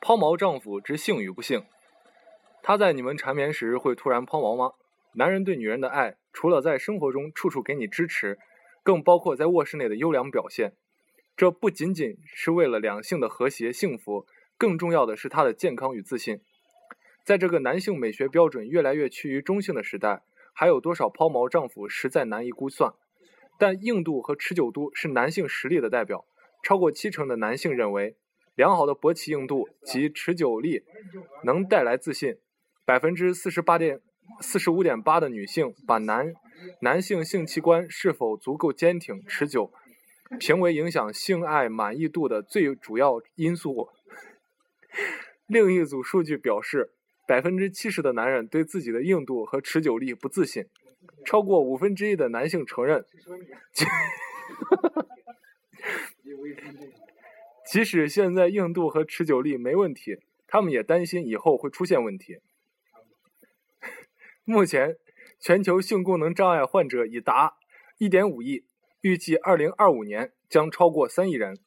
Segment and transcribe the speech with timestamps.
[0.00, 1.62] 抛锚丈夫之幸与不幸。
[2.62, 4.72] 他在你们缠绵时会突然抛锚吗？
[5.14, 8.38] 男人对女人的爱，除了在生活中处处给你支持，
[8.82, 10.72] 更包括在卧室内的优良表现。
[11.36, 14.26] 这不仅仅是为了两性的和谐幸福，
[14.56, 16.40] 更重要的是他的健康与自信。
[17.24, 20.22] 在这个男性美学标准越来越趋于中性的时代，
[20.54, 22.92] 还有多少抛锚丈夫实在难以估算。
[23.58, 26.24] 但硬度和持久度是男性实力的代表，
[26.62, 28.16] 超过七成的男性认为，
[28.60, 30.82] 良好的勃起硬度及持久力
[31.44, 32.36] 能带来自信。
[32.84, 34.02] 百分之四十八点
[34.42, 36.34] 四十五点八的女性把男
[36.82, 39.72] 男性性器官是否足够坚挺持久，
[40.38, 43.88] 评为影响性爱满意度的最主要因素。
[45.46, 46.90] 另一组数据表示，
[47.26, 50.66] 百分之七十的男人对自己的硬度和持久力不自信，
[51.24, 53.06] 超过五分之一的男性承认，
[57.70, 62.40] 即使现在硬度和持久力没问题，他们也担心以后会出现问题。
[64.42, 64.96] 目前，
[65.38, 67.54] 全球性功能障碍患者已达
[68.00, 68.64] 1.5亿，
[69.02, 71.60] 预计2025年将超过3亿人。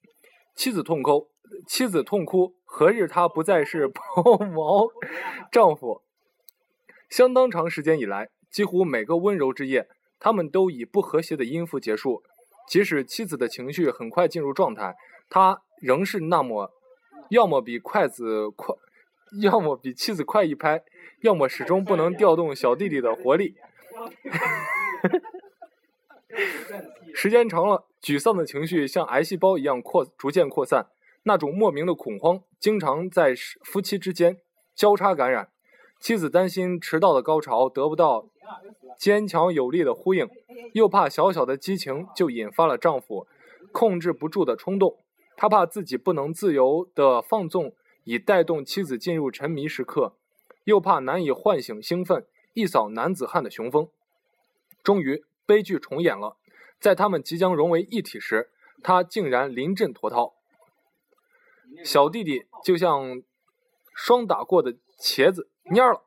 [0.53, 1.29] 妻子痛哭，
[1.65, 4.91] 妻子痛哭，何日他不再是 抛锚
[5.49, 6.03] 丈夫？
[7.09, 9.87] 相当长时间以来，几乎每个温柔之夜，
[10.19, 12.21] 他们都以不和谐的音符结束。
[12.67, 14.95] 即使妻子的情绪很快进入状态，
[15.29, 16.71] 他仍是那么，
[17.29, 18.75] 要么比筷子快。
[19.41, 20.83] 要么比妻子快一拍，
[21.21, 23.53] 要么始终不能调动小弟弟的活力。
[27.15, 30.85] 时间长了，沮丧的情绪像癌细胞一样扩，逐渐扩散。
[31.23, 34.37] 那种莫名的恐慌，经常在夫妻之间
[34.75, 35.49] 交叉感染。
[35.99, 38.27] 妻子担心迟到的高潮得不到
[38.99, 40.29] 坚强有力的呼应，
[40.73, 43.25] 又怕小小的激情就引发了丈夫
[43.71, 44.99] 控制不住的冲动。
[45.35, 47.75] 他怕自己不能自由的放纵。
[48.05, 50.17] 以带动妻子进入沉迷时刻，
[50.65, 53.87] 又怕难以唤醒兴奋一扫男子汉的雄风。
[54.83, 56.35] 终于，悲剧重演了。
[56.81, 58.51] 在他们即将融为一体时，
[58.83, 60.33] 他竟然临阵脱逃。
[61.85, 63.23] 小弟弟就像
[63.95, 66.01] 霜打过的茄子蔫了，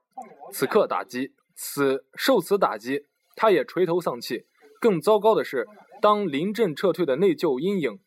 [0.53, 4.45] 此刻打击，此受此打击，他也垂头丧气。
[4.78, 5.67] 更糟糕的是，
[6.03, 7.99] 当临阵撤退的内疚阴影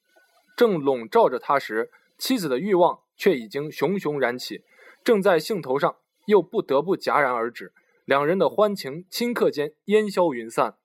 [0.60, 3.00] 正笼罩着他时，妻子的欲望。
[3.20, 4.64] 却已经熊熊燃起，
[5.04, 7.74] 正在兴头上，又不得不戛然而止。
[8.06, 10.76] 两人的欢情顷刻间烟消云散。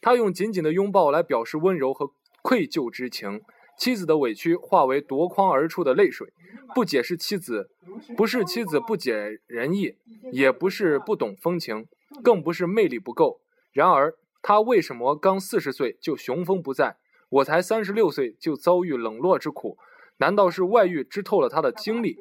[0.00, 2.12] 他用紧紧的拥抱来表示温柔和
[2.42, 3.42] 愧疚之情，
[3.76, 6.32] 妻子的委屈化为夺眶而出的泪水。
[6.72, 7.68] 不解释妻子，
[8.16, 9.96] 不是妻子不解人意，
[10.30, 11.88] 也不是不懂风情，
[12.22, 13.40] 更不是魅力不够。
[13.72, 16.96] 然而，他为什么刚四十岁就雄风不再？
[17.28, 19.78] 我才三十六岁就遭遇冷落之苦。
[20.18, 22.16] 难道是外遇织透了他的精力？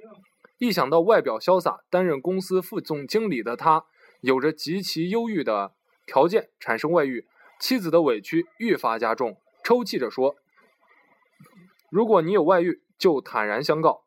[0.57, 3.85] 一想到外表潇洒、担任公司副总经理的他，
[4.21, 5.73] 有着极其优越的
[6.05, 7.25] 条件，产生外遇，
[7.59, 10.35] 妻子的委屈愈发加重，抽泣着说
[11.89, 14.03] ：“如果你有外遇，就坦然相告。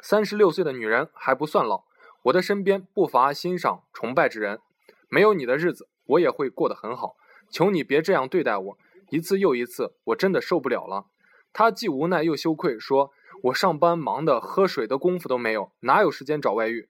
[0.00, 1.84] 三十六岁的女人还不算老，
[2.24, 4.60] 我的身边不乏欣赏、崇拜之人，
[5.08, 7.16] 没有你的日子，我也会过得很好。
[7.50, 8.78] 求你别这样对待我，
[9.10, 11.06] 一次又一次，我真的受不了了。”
[11.52, 13.10] 他既无奈又羞愧，说
[13.44, 16.88] ：“我上班忙的喝水的功夫都没有，哪有时间找外遇？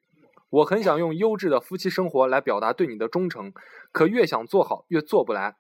[0.50, 3.52] 我很想用优质的夫妻生活来表达对你的忠诚，
[3.92, 5.56] 可越想做好越做不来。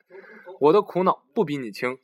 [0.60, 1.98] 我的苦恼不比你轻。”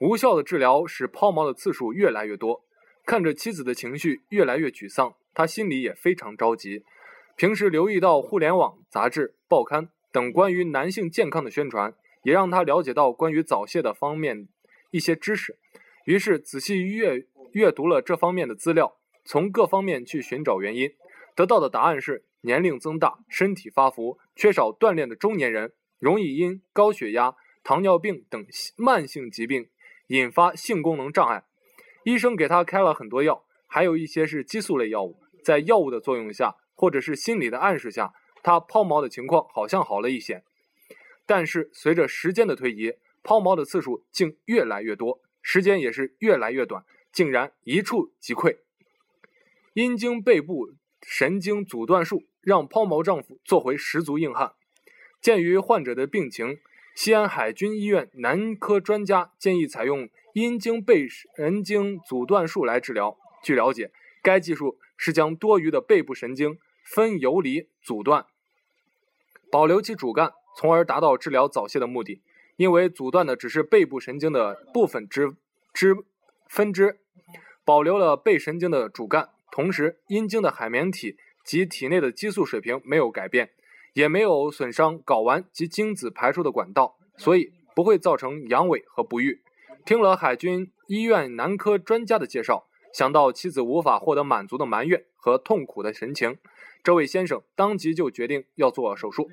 [0.00, 2.62] 无效的治疗使抛锚的次数越来越多。
[3.04, 6.84] 看着妻子的情绪越来越沮丧，他心里也非常着急。
[7.36, 14.48] 平时留意到互联网、杂志、报刊等关于男性健康的宣传，也让他了解到关于早泄的方面
[14.90, 15.58] 一些知识。
[16.04, 20.90] 于是仔细阅阅读了这方面的资料，从各方面去寻找原因，
[21.34, 28.46] 得到的答案是：年龄增大、身体发福、缺少锻炼的中年人，容易因高血压、糖尿病等
[28.76, 29.68] 慢性疾病
[30.08, 31.44] 引发性功能障碍。
[32.04, 35.20] 医生给他开了很多药，还有一些是激素类药物。
[35.44, 38.12] 在药物的作用下，或者是心理的暗示下，
[38.42, 40.42] 他抛锚的情况好像好了一些。
[41.28, 45.20] 但是随着时间的推移，抛锚的次数竟越来越多。
[45.42, 48.56] 时间也是越来越短，竟然一触即溃。
[49.74, 50.72] 阴茎背部
[51.02, 54.54] 神经阻断术让抛锚丈夫做回十足硬汉。
[55.20, 56.58] 鉴于患者的病情，
[56.94, 63.18] 西安海军医院男科专家建议采用阴茎背神经阻断术来治疗。
[63.42, 63.92] 据了解，
[64.22, 68.24] 该技术是将多余的背部神经分游离阻断，
[69.50, 72.22] 保留其主干，从而达到治疗早泄的目的。
[72.56, 75.36] 因为阻断的只是背部神经的部分支
[75.72, 75.94] 支
[76.48, 76.98] 分支，
[77.64, 79.28] 保留了背神经的主干。
[79.52, 83.50] 同同时阴茎的海绵体及体内的激素水平没有改变，
[83.92, 89.42] 也没有损伤睾丸及精子排出的管道，所以不会造成阳痿和不育。
[89.84, 96.38] 听了海军医院男科专家的介绍，想到妻子无法获得满足的埋怨和痛苦的神情，
[96.84, 99.28] 这位先生当即就决定要做手术。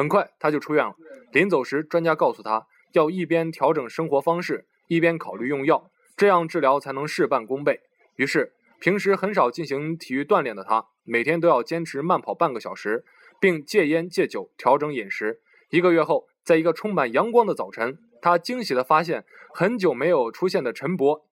[0.00, 0.94] 很快他就出院了。
[1.30, 7.82] 临走时，专家告诉他要一边调整生活方式，一边考虑用药，这样治疗才能事半功倍。
[8.16, 13.04] 于是，平时很少进行体育锻炼的他，每天都要坚持慢跑半个小时，
[13.38, 15.42] 并戒烟戒酒，调整饮食。
[15.68, 21.24] 一个月后，在一个充满阳光的早晨，他惊喜地发现，很久没有出现的晨勃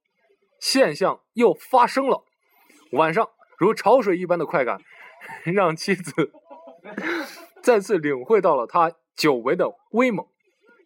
[0.60, 2.26] 现象又发生了。
[2.92, 4.78] 晚上，如潮水一般的快感，
[5.54, 6.12] 让妻子
[7.68, 10.26] 再次领会到了他久违的威猛。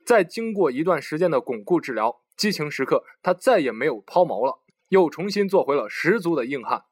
[0.05, 4.59] 在经过一段时间的巩固治疗，激情时刻，他再也没有抛锚了，
[4.89, 6.85] 又重新做回了十足的硬汉。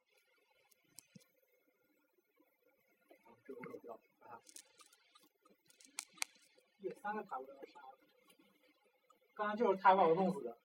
[9.35, 10.57] 刚刚就是他把我弄死的。